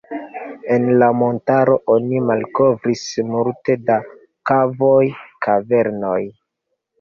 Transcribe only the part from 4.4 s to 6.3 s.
kavoj, kavernoj.